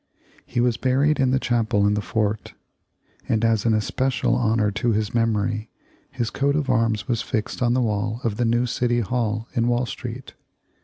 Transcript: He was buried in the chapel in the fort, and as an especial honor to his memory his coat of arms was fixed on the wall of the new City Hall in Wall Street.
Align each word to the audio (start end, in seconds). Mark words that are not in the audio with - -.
He 0.47 0.59
was 0.59 0.77
buried 0.77 1.19
in 1.19 1.29
the 1.29 1.37
chapel 1.37 1.85
in 1.85 1.93
the 1.93 2.01
fort, 2.01 2.55
and 3.29 3.45
as 3.45 3.65
an 3.67 3.75
especial 3.75 4.33
honor 4.33 4.71
to 4.71 4.93
his 4.93 5.13
memory 5.13 5.69
his 6.09 6.31
coat 6.31 6.55
of 6.55 6.71
arms 6.71 7.07
was 7.07 7.21
fixed 7.21 7.61
on 7.61 7.75
the 7.75 7.81
wall 7.81 8.19
of 8.23 8.37
the 8.37 8.43
new 8.45 8.65
City 8.65 9.01
Hall 9.01 9.47
in 9.53 9.67
Wall 9.67 9.85
Street. 9.85 10.33